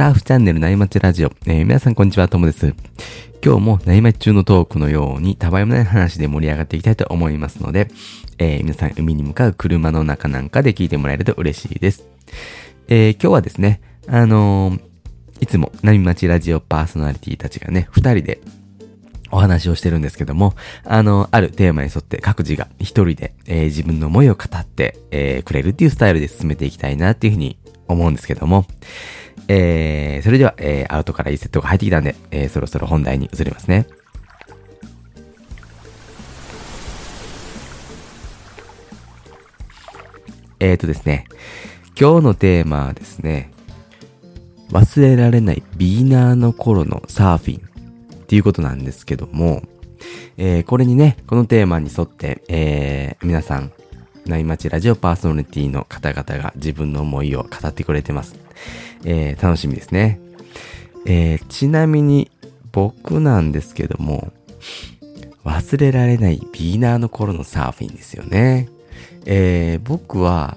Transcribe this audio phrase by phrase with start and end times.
[0.00, 2.74] サーフチャンネル内町ラジオ、えー、皆さんこんにちは、ともです。
[3.44, 7.88] 今日も内町中のトークのように、たわいもない話で盛り上がっていきたいと思いますので、
[8.38, 12.08] えー、皆さん海に向かう車の中なんかで聞いてもらえると嬉しいです。
[12.88, 14.80] えー、今日はですね、あのー、
[15.40, 18.40] いつも内町ラジオパーソナリティたちがね、二人で
[19.30, 20.54] お話をしてるんですけども、
[20.84, 27.58] あの、あるテーマに沿って各自が一人で、えー、自分の思いを語って、えー、くれるっていうスタイルで進めていきたいなっていうふうに
[27.92, 28.66] 思うんですけども、
[29.48, 33.86] えー、それでは、えー、アウトからいいセットが入ってきたんで、えー、そろそろ本題に移りますね。
[40.60, 41.24] えーとですね、
[41.98, 43.50] 今日のテーマはですね、
[44.70, 49.62] 忘れられないビーナーの頃のサーフィンっていうことなんですけども、
[50.36, 53.72] えー、これにね、このテーマに沿って、えー、皆さん、
[54.30, 58.36] 内町ラジオパーソナリティの方々が自分の思いを語ってくれてます。
[59.04, 60.20] えー、楽しみですね。
[61.04, 62.30] えー、ちなみに
[62.72, 64.32] 僕なんですけども、
[65.44, 68.68] 忘れられないビーナーの頃のサーフィンですよね。
[69.26, 70.56] えー、僕は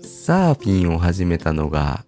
[0.00, 2.04] サーフィンを始めたのが、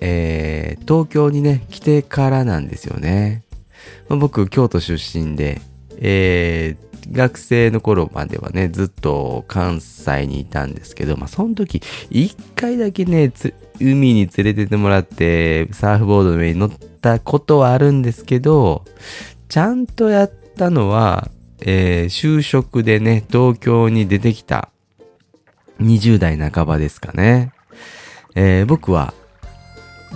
[0.00, 3.44] えー、東京にね、来てからなんですよね。
[4.08, 5.62] まあ、僕、京都出身で、
[5.96, 13.32] えー、学生の頃まではね、ずっと関西にいたんですけど、まあ、その時、一回だけね、
[13.80, 18.84] 海に連れてってもらって、サーフボードの上に乗ったことはあるんですけど、
[19.48, 24.70] ちゃんとやったのは、えー、就職でね、東京に出てきた
[25.80, 27.52] 20代半ばですかね。
[28.34, 29.14] えー、僕は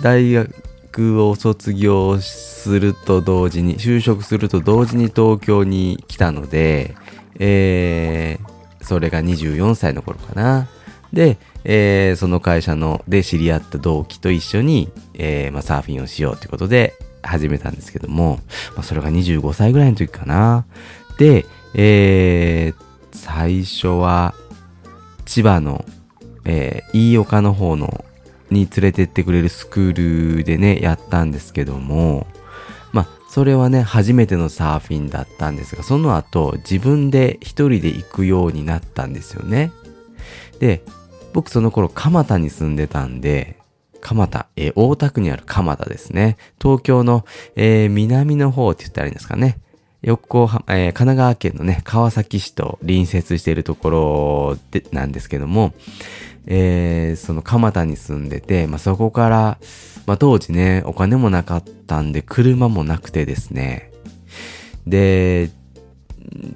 [0.01, 0.68] 大学
[1.01, 6.95] を卒業すると同時に、就職すると同時に東京に来たので、
[7.39, 10.67] えー、それが24歳の頃かな。
[11.13, 16.93] で、えー、その会社ので知り合った同期と一緒に、えー、まあ、サーフィンをしようということで
[17.23, 18.39] 始めたんですけども、
[18.75, 20.65] まあ、それが25歳ぐらいの時かな。
[21.17, 24.33] で、えー、最初は
[25.25, 25.85] 千葉の、
[26.45, 28.05] えー、飯岡の方の
[28.49, 32.27] に連れてってくれるスクールでね、やったんですけども、
[32.91, 39.71] まあ、それはね、初めてのサーフィンだったんですが、その後、自分で一人で行くようになったんですよね。
[40.59, 40.83] で、
[41.33, 43.57] 僕その頃蒲田に住んでたんで、
[44.01, 46.37] 蒲田、えー、大田区にある蒲田ですね。
[46.61, 49.59] 東京の、えー、南の方って言ったらいいんですかね。
[50.01, 55.73] 横浜、えー、神奈川県のね、川崎市と隣接しているところで、なんですけども、
[56.45, 59.57] えー、その蒲田に住んでて、まあ、そこから、
[60.05, 63.91] まあ、当時ね、お金もなかったんで、車もなくてですね。
[64.87, 65.51] で、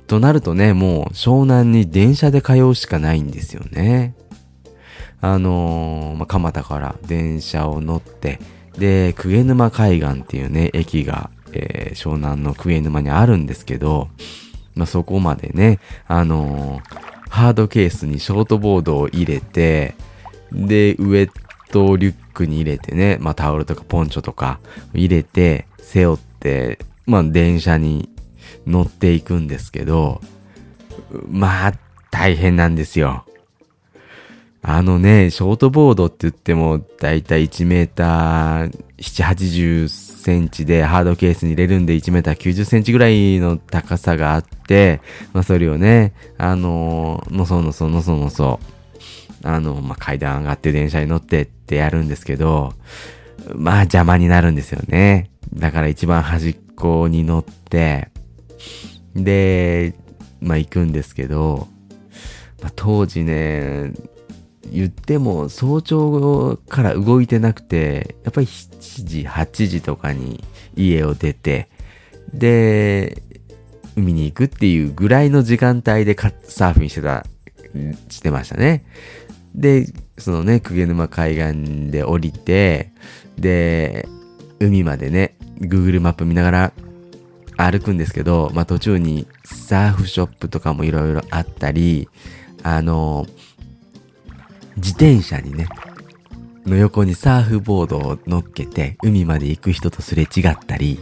[0.08, 4.16] となるとね、もう湘南に電車で通うしかないんですよね。
[5.22, 8.40] あのー、まあ、蒲田から電車を乗って、
[8.78, 14.10] で、鵠沼海岸っていうね、駅が、えー、湘南の鵠沼にあるんですけど、
[14.76, 19.96] まあ、そこまでね、あのー、ハードケースにショートボードを入れて、
[20.52, 21.32] で、ウエッ
[21.72, 24.60] トリュックに入れてね、まあ、タオルとかポンチョとか
[24.94, 26.78] 入れて、背負って、
[27.08, 28.08] まあ、電車に
[28.68, 30.22] 乗っていくんですけど、
[31.28, 31.74] まあ、
[32.12, 33.26] 大変なんですよ。
[34.66, 45.02] あのね、ショートボードって言っても、だいたい1メーター7、80センチでハードケースに入れるんで1メーター90センチぐらいの高さがあって、
[45.34, 48.62] まあそれをね、あののそのそのそのそ、
[49.44, 52.74] あの、まあ階段上がって電車に乗ってってやるんですけど、
[53.54, 55.30] まあ邪魔になるんですよね。
[55.54, 58.08] だから一番端っこに乗って、
[59.14, 59.94] で、
[60.40, 61.68] まあ行くんですけど、
[62.62, 63.92] まあ、当時ね、
[64.72, 70.44] 言っても早朝から動いてなくて、やっぱり7時、8時とかに
[70.76, 71.70] 家を出て、
[72.34, 73.22] で、
[73.96, 77.26] 海に行くっていうぐらいの時間帯でサーフィンしてた、
[78.10, 78.86] してましたね。
[79.54, 79.88] で、
[80.18, 82.92] そのね、鵠沼海岸で降りて、
[83.38, 84.08] で、
[84.60, 86.74] 海までね、Google マップ見ながら
[87.58, 92.10] 歩くんですけど、まあ途中にサーフショップとかもいろいろあったり、
[92.64, 93.28] あの、
[94.78, 95.68] 自転車にね、
[96.66, 101.00] の横にサーフボードを乗っけて海まで行く人とすれ違ったり、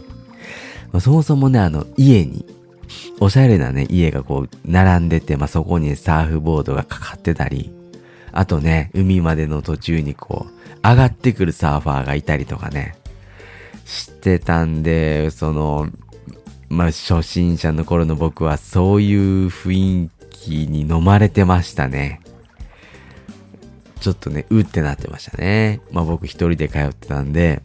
[0.92, 2.44] まあ、そもそもね、あの家に、
[3.20, 7.72] おしゃれなね、家がこう並んでて、まあ、そこにサーフボードがかかってたり、
[8.32, 12.96] あとね、海までの途中にこう、上がってくるサーファーがいたりとかね、
[13.84, 15.88] してたんで、その、
[16.68, 22.20] まあ、初心者の頃の僕はそういう雰囲気に飲まれてましたね。
[24.02, 25.80] ちょっとね、うってなってましたね。
[25.92, 27.62] まあ僕一人で通ってたんで、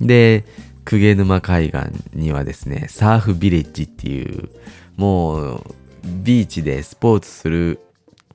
[0.00, 0.44] で、
[0.84, 1.78] 鵠沼海岸
[2.12, 4.50] にはですね、サーフビレッジっていう、
[4.96, 5.62] もう、
[6.04, 7.80] ビーチでスポーツする、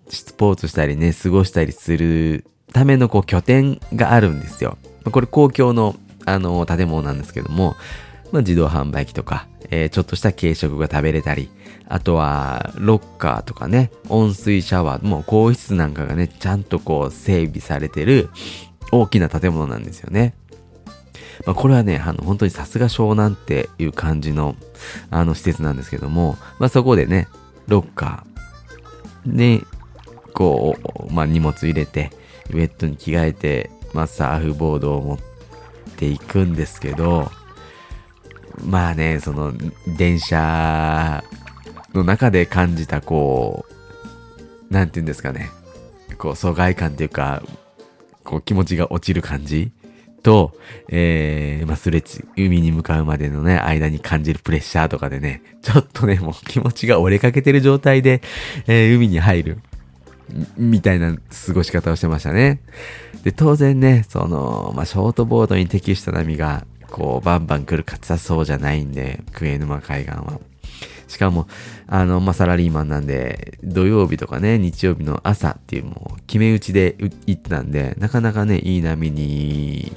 [0.08, 4.78] スポーツしたりね、過ごしたりするためのこう拠点があるんですよ。
[5.12, 5.96] これ公共の
[6.26, 7.76] あの建物なんですけども、
[8.32, 11.50] まあ、自動販売機とか、えー、ちょっとした軽食が食べれたり、
[11.94, 18.30] あとは、ロッカーとかね、温水シャワー、もう更衣室なんかがね、ちゃんとこう整備されてる
[18.94, 20.34] 大きな建物なんですよね。
[21.46, 24.56] まあ、これはね、あの、本当にさすが湘南っていう感じの、
[25.10, 27.28] あの、施設なんですけども、まあ、そこでね、
[27.68, 29.62] ロッカー、ね、
[30.34, 30.78] こ
[31.10, 32.10] う、まあ、荷物入れて、
[32.52, 35.18] ウェットに着替えて、まあ、サーフボードを持っ
[35.98, 37.30] ていくんですけど、
[38.64, 39.54] まあね、その、
[39.98, 41.22] 電車
[41.94, 43.66] の中で感じた、こ
[44.70, 45.50] う、なんて言うんですかね、
[46.18, 47.44] こう、疎外感っていうか、
[48.24, 49.72] こう、気持ちが落ちる感じ
[50.22, 50.54] と、
[50.90, 58.22] えー、まあ、スレッチ、海に向かうまでのね、間に感じるプレッシャーとかでね、ちょっとね、もう気持ちが折れかけてる状態で、
[58.68, 59.58] えー、海に入る、
[60.58, 62.62] みたいな過ごし方をしてましたね。
[63.24, 70.40] で、当然ね、その、まあ、ショートボードに適した波が、こう、バンバン来るかつさそうじゃないんで、クエ沼海岸は。
[71.12, 71.48] しかも、
[71.88, 79.92] あの、まあ、サラリーマンなんで、土曜日とかね、日曜日の朝っていうもう決め打ちで行ったんで、なかなかね、いい波に、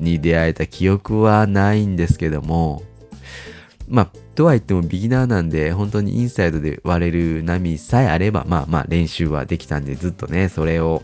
[0.00, 2.82] に出会えた記憶はないんですけども、
[3.88, 11.02] まあ、とは言ってもビギナーなんで、本当にインサイドで割れる波さえあれば、まあまあ練習はできたんで、ずっとね、それを、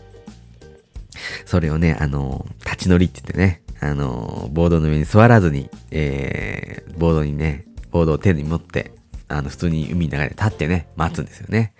[1.45, 8.93] それをね、あの、立ち乗りって言ってね、あの、ボードの上に座らずに、えー、ボードにね、ボードを手に持って、
[9.31, 11.73] あの、普通に海の中で立ってね、待つんですよね。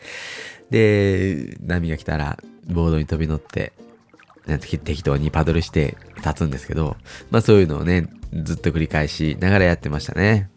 [0.69, 2.38] で、波が来たら、
[2.68, 3.74] ボードに飛び乗って、
[4.59, 6.98] 適当にパドルして立つんですけど、
[7.30, 10.50] まあそういうのをね、ずっと繰り返しながらやってましたね。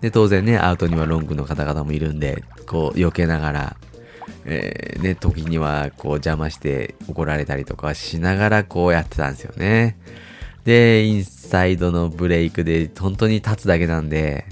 [0.00, 3.76] で、当然ね、アウトにはロングの方々もいるんで、こう、避けながら、
[4.44, 9.98] えー、ね、時にはこう邪魔して怒られたりとかしながらこうやってたんですよね。
[10.64, 14.46] で、インサイドのブレイクで本当に立つだけなんで、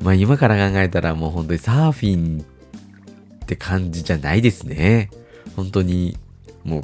[0.00, 5.10] まあ今から考えたらもう本当にサーフィンって感じじゃないですね。
[5.56, 6.16] 本当に、
[6.64, 6.82] もう、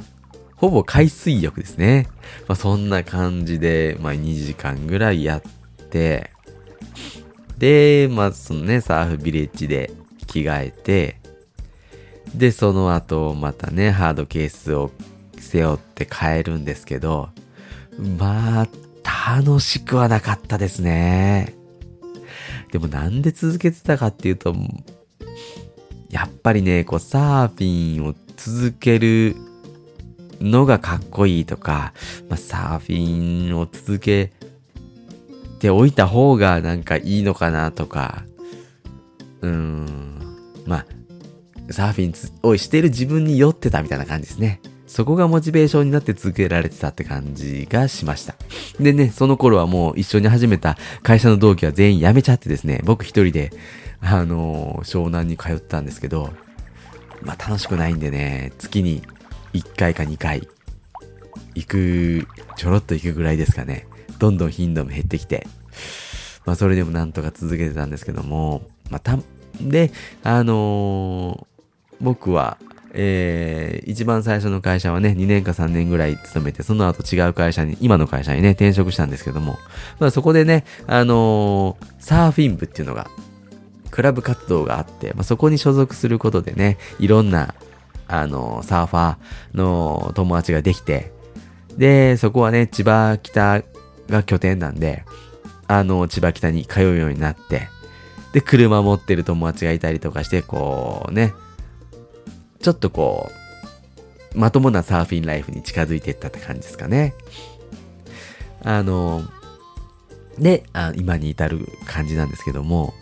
[0.55, 2.07] ほぼ海水浴ですね。
[2.47, 5.41] まあそんな感じで、まあ2時間ぐらいやっ
[5.89, 6.31] て、
[7.57, 9.91] で、まあそのね、サーフビレッジで
[10.27, 11.17] 着替えて、
[12.33, 14.91] で、その後またね、ハードケースを
[15.39, 17.29] 背負って帰るんですけど、
[18.17, 18.67] まあ、
[19.37, 21.55] 楽しくはなかったですね。
[22.75, 24.53] でもなんで続けてたかっていうと、
[26.09, 29.37] やっぱりね、こうサーフィンを続ける
[30.41, 31.93] のがかっこいいとか、
[32.27, 34.33] まあ、サーフィンを続け
[35.59, 38.25] ておいた方がなんかいいのかなとか、
[39.39, 40.19] うーん、
[40.65, 40.85] まあ、
[41.71, 44.59] サーフィンをしてる自分に酔ってたみたいな感じですね。
[44.95, 48.35] そこがモチベーションになって続けられてたって感じがしました。
[48.79, 53.51] でね、その頃はもう一緒に始めた会社の同期は全員辞めちゃってですね、僕一人で、
[53.99, 56.31] あのー、湘南に通ってたんですけど、
[57.23, 59.01] まあ楽しくないんでね、月に
[59.51, 60.47] 1回か2回、
[61.55, 63.87] 行く、ちょろっと行くぐらいですかね。
[64.17, 65.45] どんどん頻度も減ってきて、
[66.45, 69.19] まあそれでもなんとか続けてたんですけども、まあた、
[69.59, 69.91] で、
[70.23, 72.57] あのー、僕は、
[72.97, 79.59] えー、一番最初の会社はね、2年か3年ぐらい勤めて、その後違う会社に、今の会社にね、転職したんですけども、
[79.99, 83.09] まあそこでね、あのー、サーフィン部っていうのが、
[83.91, 87.53] クラブ活動があって、まあそこに所属することでね、いろんな、
[88.07, 91.11] あのー、サーファーの友達ができて、
[91.77, 93.63] で、そこはね、千葉北
[94.09, 95.03] が拠点なんで、
[95.67, 97.67] あの、千葉北に通うようになって、
[98.31, 101.33] で、車持ってる友達がいたりとかして、こうね、
[102.65, 103.29] ちょっとこ
[104.33, 107.13] う、まともなサーフィンライフに近づいていったって感じですかね。
[108.63, 109.21] あの、
[110.39, 112.95] で、あ今に至る感じなんですけども、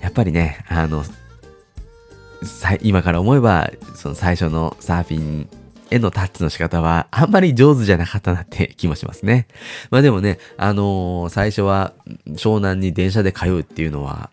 [0.00, 1.04] やっぱりね、あの、
[2.80, 5.50] 今から思えば、その最初のサーフィン
[5.90, 9.48] へのタッチの仕方はあんまり上手じゃなかったなって気もしますね。
[9.90, 11.92] まあでもね、あのー、最初は
[12.28, 14.30] 湘南に電車で通うっていうのは、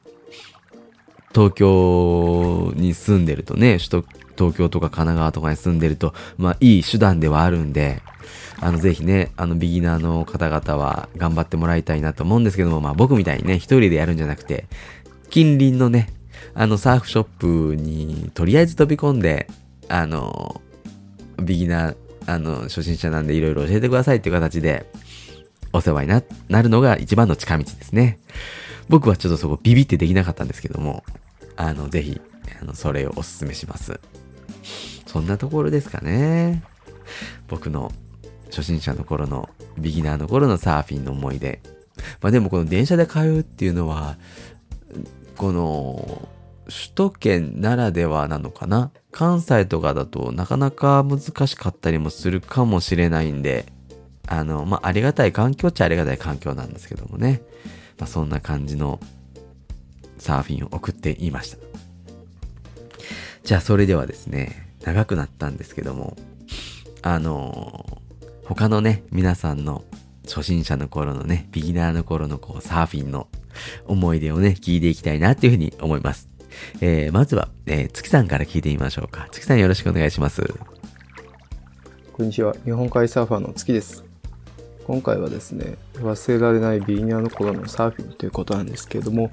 [1.36, 8.02] 東京に住んでるとね、首都東京とか神奈川とかに住んでると、まあいい手段ではあるんで、
[8.60, 14.66] あのぜひね、あのビギナーの方々は頑張ってもらいたいなと思うんですけども、まあ僕みたいにね、一人でやるんじゃなくて、
[15.30, 16.10] 近隣のね、
[16.54, 19.48] あのサーフショップにとりあえず飛び込んで、
[19.90, 20.62] あの、
[21.42, 21.96] ビギナー
[22.28, 24.86] あの、初心者なんでいろいろ教えてくださいっていう形で、
[25.72, 28.20] お世話にな、なるのが一番の近道ですね。
[28.90, 31.04] 僕はちょっとそこビビってできなかったんですけども、
[31.56, 32.22] あの、ぜひ、
[32.62, 34.00] あの、それをお勧めします。
[35.06, 36.64] そんなところですかね。
[37.48, 37.92] 僕の
[38.50, 41.62] 初心者の頃の、ビギナーの頃のサーフィンの思い出。
[42.22, 44.18] まあでもこの電車で通うっていうのは、
[45.36, 46.30] この、
[46.66, 53.66] 首都圏ならではなのかな関西とかだとなかなか難しかったりもするかもしれないんで、
[54.28, 57.42] あの、まあ、ありがたい環境っちゃありがたい環境なんですけどもね。
[57.98, 59.00] まあ、そんな感じの
[60.18, 61.67] サーフィンを送っていました。
[63.48, 66.18] じゃあ、それではですね、長くなったんですけども、
[67.02, 69.86] あのー、他のね、皆さんの
[70.26, 73.30] 初心者の頃のね、ビギナーの頃のこう、サーフィンの
[73.86, 76.28] 思い出をね、聞いていきたいなっていうふうに思います。
[76.82, 79.30] えー、まずは、えー、月さんから聞いてみましょうか。
[79.32, 80.44] 月さんよろしくお願いします。
[82.12, 82.54] こんにちは。
[82.66, 84.04] 日本海サーファーの月です。
[84.88, 89.32] 今回はですね、忘れられないビギナーの頃のサーフィンということなんですけれども、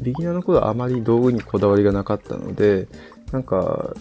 [0.00, 2.88] ビギナーの頃はあまり道具にこだわりがなかったので、
[3.32, 3.94] なんか、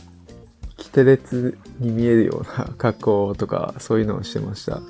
[0.78, 4.82] キテレツに見えるような格好とか、そういうのをしてました。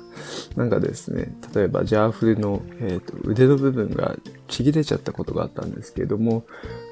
[0.56, 4.16] なんかですね、例えばジャーフルの、えーと、腕の部分が
[4.48, 6.44] ちぎれちゃったことがあったんですけれども、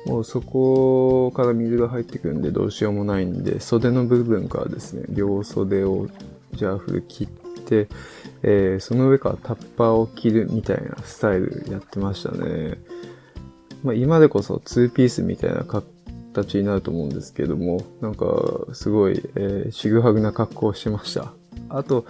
[0.06, 6.08] もうそこから水が入ってくるんでどうしようもないんで、袖の部分からですね、両袖を
[6.52, 7.26] ジャーフル切っ
[7.64, 7.88] て、
[8.42, 12.78] えー、その上からタッパーを着るみたいなスタイルやってましたね。
[13.84, 18.26] まあ、今でこそ2ピースみたいな形になると思うんですけども、なんか
[18.72, 21.32] すごい、えー、ちぐはぐな格好をしてました。
[21.68, 22.06] あと、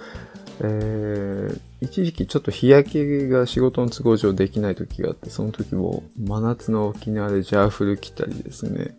[0.60, 8.94] えー、一時期ちょっと日焼けが仕事の都合上できない時があって、その時も真夏の沖縄でジャーフル着たりですね、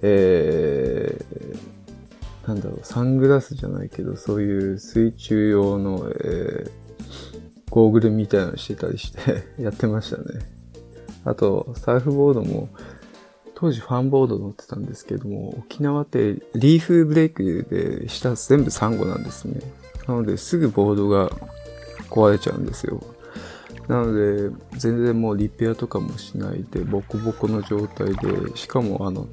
[0.00, 6.70] えー、なんだろう、サングラスじゃないけど、そういう水中用の、えー、
[7.68, 10.53] ゴーグルみたいなのしてたりしてやってましたね。
[11.24, 12.68] あと、サーフボードも、
[13.54, 19.60] 当時ファンボード乗ってたんですけども、沖縄ってリーフブレイクで下全部サンゴなんですね。
[20.06, 21.30] なのですぐボードが
[22.10, 23.02] 壊れちゃうんですよ。
[23.88, 29.28] なので、全然もうリペアとかもしないで、ボコボコの状態で、しかもあの、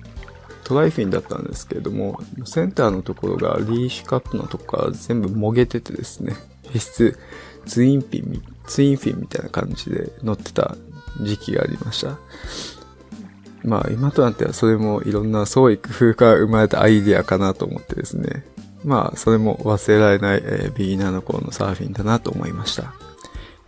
[0.64, 6.36] トライフィンだったんですけれども、センターのところがリーシュカップのとこから全部もげててですね、
[6.74, 7.20] 実質
[7.66, 10.76] ツインピン、ツインフィンみたいな感じで乗ってた
[11.20, 12.18] 時期がありました。
[13.64, 18.46] まあ今となってはそれもいろんな創意工夫から生まれたアイディアかなと思ってですね、
[18.84, 22.94] まあ、それも忘れられない、えー、ビギナーの頃のサーフィンだなと思いました。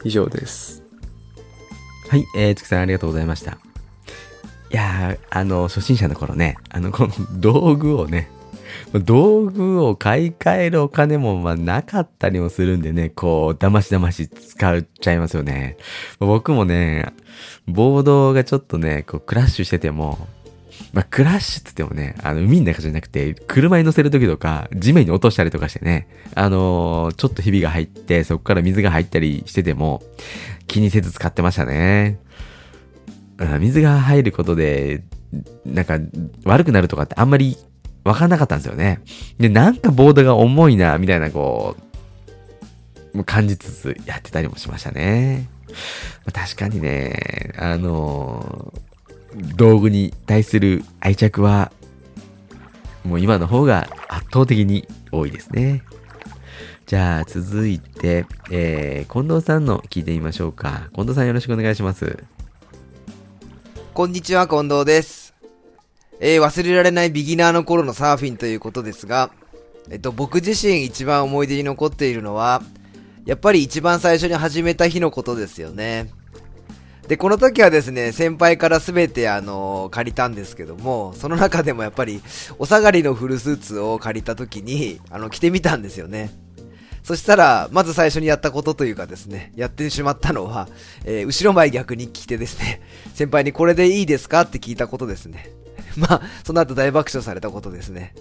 [0.03, 0.83] 以上です。
[2.09, 3.51] はい、えー、つきさんありがとうございました。
[3.51, 3.55] い
[4.75, 8.29] や、あの、初心者の頃ね、あの、この道具をね、
[8.93, 15.77] 道具を買い替えるお金もまあなかったりもするんでね、こう、だましだまし使っちゃいますよね。
[16.19, 17.13] 僕もね、
[17.67, 20.27] ボードがちょっとね、こうクラッシュしてても、
[20.91, 30.03] まあ、クラッシュって言ってもね、あの、海の中じゃなくて、車に乗せるときとか、地面に落としたりとかしてね、あのー、ちょっとひびが入って、そこから水が入ったりしてても、
[30.67, 32.19] 気にせず使ってましたね。
[33.59, 35.03] 水が入ることで、
[35.65, 35.97] なんか、
[36.45, 37.57] 悪くなるとかってあんまり
[38.03, 39.01] わかんなかったんですよね。
[39.37, 41.75] で、なんかボードが重いな、みたいな、こ
[43.13, 45.47] う、感じつつやってたりもしましたね。
[46.33, 48.83] 確かにね、あのー
[49.55, 51.71] 道具に対する愛着は、
[53.03, 55.83] もう今の方が圧倒的に多いですね。
[56.85, 60.89] じゃあ続いて、えー、近藤さんの聞いてみましょうか。
[60.93, 62.23] 近藤さんよろしくお願いします。
[63.93, 65.22] こんにちは、近藤です。
[66.25, 69.29] えー、忘れられないビギナーの頃のサーフィンということですが、
[69.89, 72.61] えっと、僕自身一番思い出に残っているのは、
[73.25, 76.09] やっぱり一番最初に始めた日のことですよね。
[77.09, 82.21] で、この時はですね、先輩からすべてあの、借りたんですけども、その中でもやっぱり、
[82.57, 86.31] お下がりのフルスーツを借りた時に、あの、着てみたんですよね。
[87.03, 90.69] そしたら、まず最初にやったことというかですね、やってしまったのは、
[91.03, 92.79] えー、後ろ前逆に着てですね、
[93.13, 94.43] 先輩にこれでいいですか？
[94.43, 95.49] って聞いたことですね。
[95.97, 98.13] まあ、その後大爆笑されたことですね。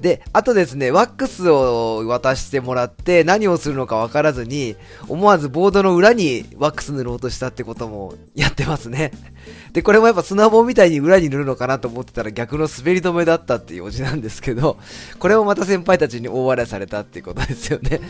[0.00, 4.76] で、あとですね、ワックスを渡してもらって何をするのかわからずに、
[5.08, 9.12] 思わずボードの裏にワックス塗ろうとしたってこともやってますね。
[9.74, 14.78] で、これもやっぱ砂棒みたいに裏に塗るのかなと思ってたら逆の滑り止めだったっていうおじなんですけど、
[15.18, 18.00] これをまた先輩たちに大笑いされたっていうことですよね。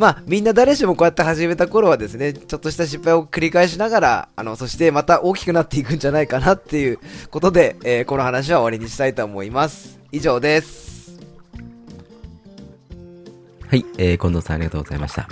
[0.00, 6.98] まあ、みんな誰しもこうやって始めた頃はですね、ちょっとした失敗を繰り返しながら、あの、そしてまた大きくなっていくんじゃないかなっていう
[7.30, 10.00] ことで、えー、この話は終わりにしたいと思います。
[10.10, 11.20] 以上です。
[13.68, 15.28] はい、えー、近藤さんありがとうございました。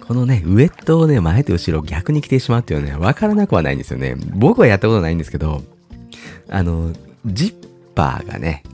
[0.00, 4.16] このね、ウエットをね、前と後ろ逆に着てしまうっていうのはね、わからなくはないんですよね。
[4.34, 5.62] 僕はやったことないんですけど、
[6.48, 6.92] あの、
[7.24, 8.64] ジッパーがね、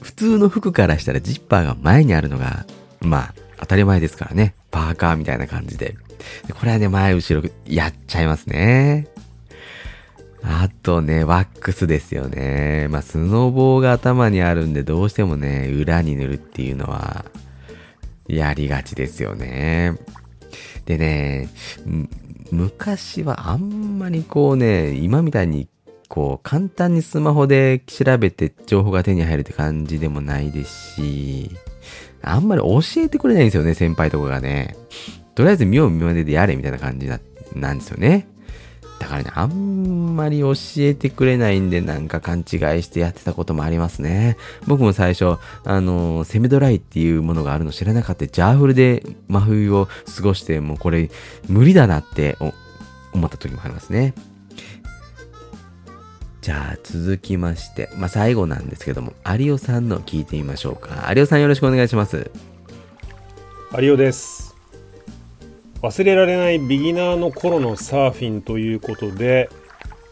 [0.00, 2.66] 普通の服からしたらジッパーが前にあるのが、
[3.00, 4.54] まあ、当たり前ですからね。
[4.70, 5.96] パーカーみたいな感じで。
[6.58, 9.08] これはね、前後ろやっちゃいますね。
[10.42, 12.88] あとね、ワックスですよね。
[12.90, 17.24] まあ、スノボーが頭にあるんで、どうしてもね、裏に塗るっていうのは、
[18.26, 19.94] やりがちですよね。
[20.84, 21.48] でね、
[22.50, 25.68] 昔はあんまりこうね、今みたいに
[26.08, 31.50] こう簡単にスマホで調べて情報が手に入るって感じでもないですし、
[32.24, 34.76] あんまり教えてくれないんですよね、先輩とかがね。
[35.34, 37.20] とりあえず見よう見まねでやれみたいな感じな
[37.54, 38.28] なんですよね。
[38.98, 42.46] だからね、あんまり教えてくれないんで、なんか勘違い
[42.82, 44.36] してやってたこともありますね。
[44.66, 48.26] 僕も最初、あの、セミドライっていうものがあるの知らなかった。
[48.26, 51.10] ジャーフルで真冬を過ごして、もうこれ
[51.48, 52.38] 無理だなって
[53.12, 54.14] 思った時もありますね。
[56.44, 61.10] じゃあ続きまして、まあ最後なんですけども、有オさんの聞いてみましょうか。
[61.16, 62.30] 有オさんよろしくお願いします。
[63.80, 64.54] 有オです。
[65.80, 69.48] 忘れられないビギナーの頃のサーフィンということで、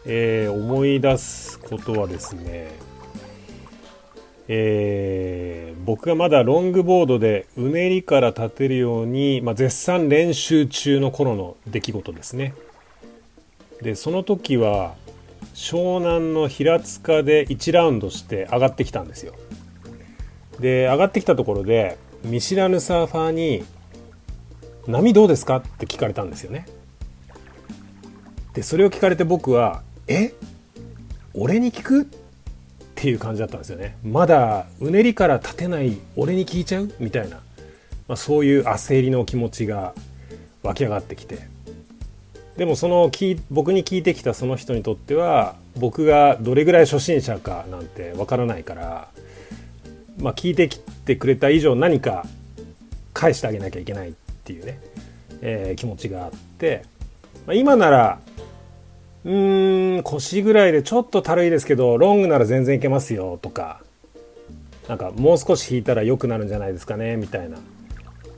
[0.07, 2.71] えー、思い出すことはですね、
[4.47, 12.55] えー、僕がまだロングボードでうねりから立てるように、まあ、絶賛練習中の頃の出来事ですね
[13.83, 14.95] でその時は
[15.53, 19.33] 湘南の平塚で1ラウンドして上がってきたんですよ。
[20.59, 23.63] で上がってきたところで見知らぬサーファーに
[24.87, 25.57] 波どうですか？
[25.57, 26.65] って聞かれたんですよね。
[28.53, 30.33] でそれを聞かれて僕はえ？
[31.33, 32.01] 俺に聞く？
[32.03, 32.05] っ
[32.95, 36.93] ていう感じだったんですよねまだうねりから立てない俺に聞いちゃう？
[36.99, 37.37] みたいな、
[38.07, 39.93] まあ、そういう焦りの気持ちが
[40.61, 41.52] 湧き上がってきて。
[42.57, 43.09] でもその
[43.49, 49.07] 僕に聞いてきたその人にとっては僕がどれぐらい初心者かなんてわからないから、
[50.19, 52.25] まあ、聞いてきてくれた以上何か
[53.13, 54.13] 返してあげなきゃいけないっ
[54.43, 54.79] ていうね、
[55.41, 56.83] えー、気持ちがあって、
[57.47, 58.19] まあ、今なら
[59.25, 63.81] うーん腰ぐらいでちょっとたるいですけどロングなら全然いけますよとか
[64.87, 67.57] なんかもう少し引いたら良くなるんじゃないですかねみたいな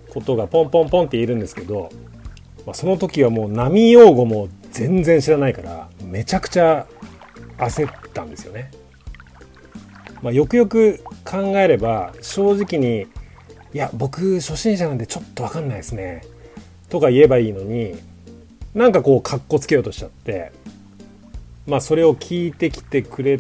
[0.10, 1.90] ことがポンポンポンって言えるんですけど、
[2.66, 6.88] まあ、その時はもう波用語も全然知らないからめちゃくちゃ
[7.58, 8.72] 焦ったんですよね。
[10.22, 13.08] まあ、よくよく考えれば正直に
[13.74, 16.24] いや僕初心者なんでちょっと分かんないですね
[16.90, 17.96] とか言えばいいのに
[18.74, 20.52] なんかこうかっこつけようとしちゃって
[21.68, 23.40] まあそれを聞いてきてくれ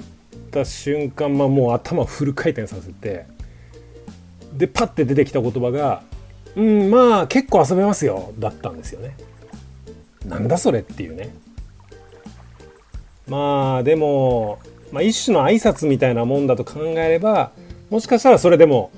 [0.51, 3.25] た瞬間、まあ、もう頭フル回転させて
[4.53, 6.03] でパッて出てきた言葉が
[6.55, 9.15] 「うんまあ結構遊べますよ」だったんですよね。
[10.25, 11.33] なんだそれっていうね。
[13.27, 14.59] まあでも、
[14.91, 17.51] まあ、一種の挨拶みたいなもんだと考えれば
[17.89, 18.91] もしかしたらそれでも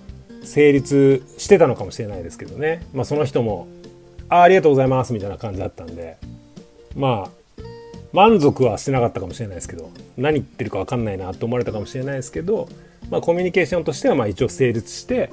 [0.43, 3.67] 成立してたのかもしれないですけどね、まあ、その人も
[4.29, 6.17] あ「ありがとうございます」みたいな感じだったんで
[6.95, 7.61] まあ
[8.13, 12.67] 満足はしてなかったかもしれないですけど何言ってるか分かんないなと思われたかもしれないですけど、
[13.09, 15.29] まあ、コミュニケーションとしてはまあ一応成立して、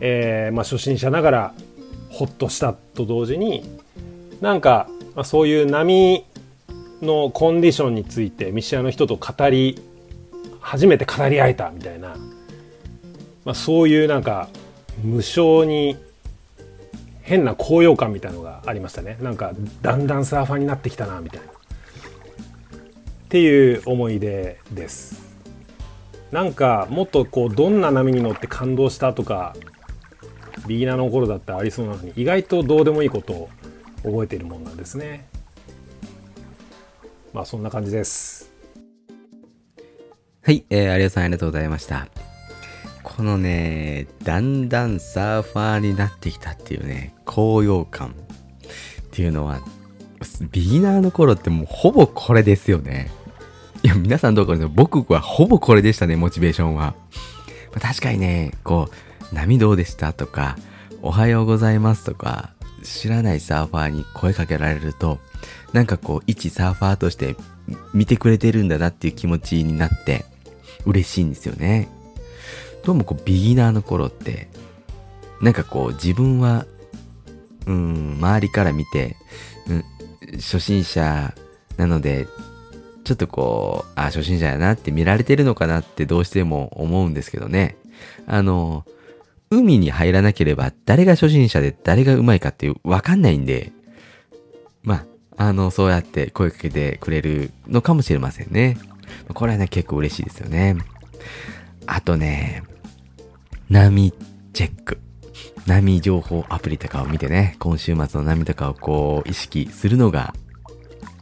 [0.00, 1.54] えー、まあ初心者ながら
[2.10, 3.64] ほっとしたと同時に
[4.40, 6.24] なんか、まあ、そういう波
[7.02, 9.80] のコンディションについてミシアの人と語り
[10.60, 12.16] 初めて語り合えたみたいな
[13.48, 14.50] まあ、そういうなんか
[15.02, 15.96] 無性に
[17.22, 19.16] 変な高揚感みたいのがありましたね。
[19.22, 21.46] なんかだんだんサーファーになってきたなみたいな。
[21.46, 21.50] っ
[23.30, 25.22] ていう思い出です。
[26.30, 29.56] なんかもっとこうどんな波に乗って感動したとか
[30.68, 33.48] ビギナーの頃だったらありそうなのに意外とどうでもいいことを
[34.04, 35.28] 覚えているもんなんですね
[37.32, 38.52] まあそんな感じです
[40.42, 42.08] はい、えー、有吉さんありがとうございました
[43.18, 48.12] このね、だんだんサーファーになってきたっていうね、高揚感っ
[49.10, 49.60] ていうのは、
[50.52, 53.10] ビギナーの頃ってもうほぼこれですよね。
[53.82, 56.94] いや、皆さんどうかです僕はほぼこれでしたね、モチベーションは。
[57.72, 58.94] まあ、確かにね、こう、
[59.32, 60.56] 波どうでしたとか、
[61.02, 62.50] おはようございますとか、
[62.82, 65.18] 知らないサーファーに声かけられると、
[65.72, 67.36] なんかこう、一サーファーとして
[67.92, 70.24] 見てくれてるんだなっていう気持ちになって、
[70.86, 71.88] 嬉しいんですよね。
[72.84, 74.48] どうもこうビギナーの頃って、
[75.42, 76.66] なんかこう自分は、
[77.66, 79.16] うん、周りから見て、
[79.68, 79.84] うん、
[80.36, 81.34] 初心者
[81.76, 82.26] なので、
[83.04, 87.76] ちょっとこう、あ、初心者やなって見られてるのかなってどうしても思うんですけどね。
[88.26, 88.84] あの、
[89.50, 93.72] 海に入らなければ誰が初心者で誰が上手いかっていうわかんないんで、
[94.82, 95.06] ま
[95.36, 98.76] あ、あの、そうやって声かけてくれるのかもしれませんね。
[99.34, 100.76] これはね、結構嬉しいですよね。
[101.86, 102.62] あとね、
[103.70, 104.12] 波
[104.52, 104.98] チェック。
[105.66, 110.34] 波情報アプリとかを見てね、今週末の波とかをこう意識するのが、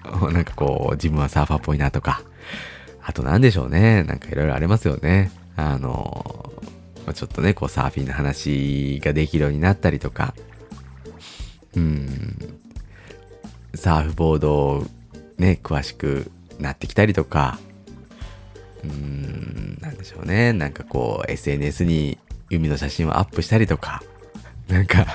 [0.33, 2.23] なんかこう自分はサーファーっぽいなとか、
[3.03, 5.31] あと何でしょうね、なんかいろいろありますよね。
[5.57, 6.46] あの、
[7.07, 10.35] まちょっとね、こうサーフィンの話ができるようになったりとか、
[11.77, 12.59] うん、
[13.75, 14.87] サーフボードを
[15.38, 17.59] ね、詳しくなってきたりとか、
[18.83, 20.53] うーん、なんでしょうね。
[20.53, 22.19] なんかこう、SNS に
[22.51, 24.03] 海の写真をアップしたりとか、
[24.69, 25.07] なんか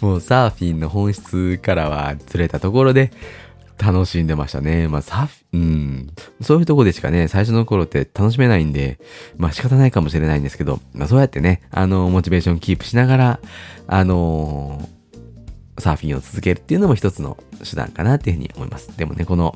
[0.00, 3.10] もうサーフィンの本質からはずれたところで
[3.78, 4.88] 楽しんでましたね。
[4.88, 6.10] まあサフ、うん、
[6.40, 8.98] そういうとこでしかね、最初の頃って楽しめないんで、
[9.36, 13.40] まあ仕方ないかもしれないんですけど、まあそうやってね、あの、モチベーションキープしながら、
[13.86, 14.88] あの
[15.78, 17.36] サーフィンを続けるっていうのも一つの
[17.68, 18.96] 手段かなっていうふうに思います。
[18.96, 19.54] でもね、この、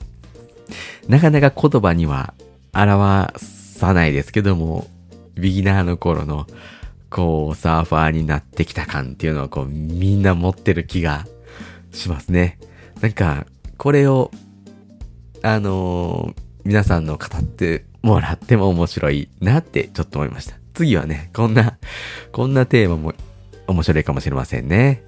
[1.08, 2.34] なかなか言葉には
[2.74, 4.86] 表さないですけども、
[5.34, 6.46] ビギナーの頃の、
[7.08, 11.26] こう、サーファーになってきた感っていうのをこう、みんな持ってる気が
[11.92, 12.58] しますね。
[13.00, 13.46] なんか、
[13.80, 14.30] これを、
[15.42, 20.56] あのー、皆さんの語ってもらっても面白いなってちょっと思いました。
[20.74, 21.78] 次はね、こんな、
[22.30, 23.14] こんなテーマも
[23.66, 25.02] 面白いかもしれませんね。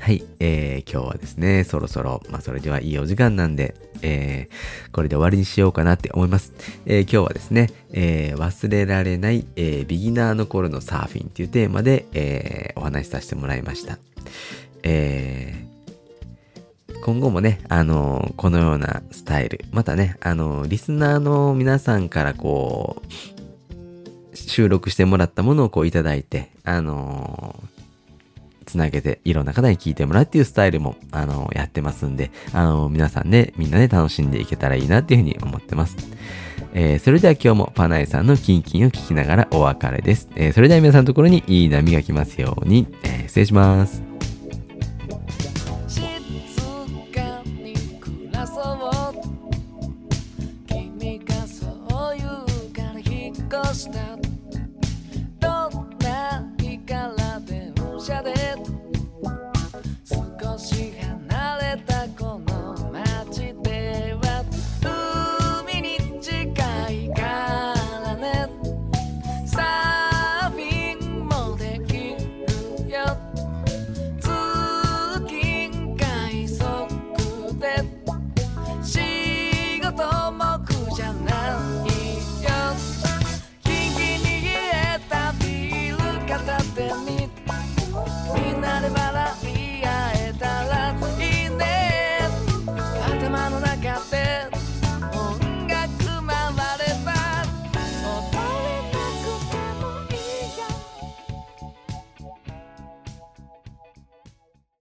[0.00, 6.54] はい、えー、今日はですね、そろそろ、まあそれではいいお時間なんで、えー、これで終わりにしようかなって思います。
[6.86, 13.96] えー、今日はですね、えー、忘れられない、えー、ビギナーの頃のサーフィンっていうテーマで、えー、お話しさせてもらいました。
[14.82, 15.75] えー、
[17.04, 27.62] 今後もね、あの、このようなスタイル、またね、あの、リスナーの皆さんからこう、収録してもらったものをこういただいて、あの、
[28.66, 35.96] つなげていろんな方に聞いてもらうっていうスタイルも、あの、やってますんで、あの、皆さんね、みんなで楽しんでいけたらいいなっていうふうに思ってます。
[36.74, 40.28] えー、それでは今日もパナイさんのキンキンを聞きながらお別れです。
[40.36, 44.05] えー、それでは皆さんのところにいい波が来ますように、えー、失礼します。